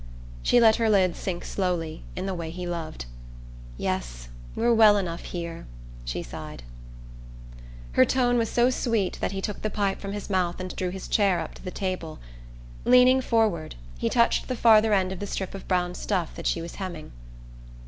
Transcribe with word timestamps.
She 0.41 0.59
let 0.59 0.77
her 0.77 0.89
lids 0.89 1.19
sink 1.19 1.45
slowly, 1.45 2.01
in 2.15 2.25
the 2.25 2.33
way 2.33 2.49
he 2.49 2.65
loved. 2.65 3.05
"Yes, 3.77 4.29
we're 4.55 4.73
well 4.73 4.97
enough 4.97 5.25
here," 5.25 5.67
she 6.05 6.23
sighed. 6.23 6.63
Her 7.91 8.03
tone 8.03 8.39
was 8.39 8.49
so 8.49 8.71
sweet 8.71 9.19
that 9.21 9.31
he 9.31 9.43
took 9.43 9.61
the 9.61 9.69
pipe 9.69 9.99
from 10.01 10.13
his 10.13 10.27
mouth 10.27 10.59
and 10.59 10.75
drew 10.75 10.89
his 10.89 11.07
chair 11.07 11.39
up 11.39 11.53
to 11.53 11.63
the 11.63 11.69
table. 11.69 12.17
Leaning 12.83 13.21
forward, 13.21 13.75
he 13.95 14.09
touched 14.09 14.47
the 14.47 14.55
farther 14.55 14.91
end 14.91 15.11
of 15.11 15.19
the 15.19 15.27
strip 15.27 15.53
of 15.53 15.67
brown 15.67 15.93
stuff 15.93 16.33
that 16.33 16.47
she 16.47 16.63
was 16.63 16.77
hemming. 16.77 17.11